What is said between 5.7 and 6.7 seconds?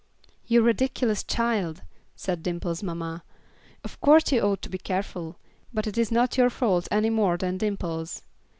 but it is not your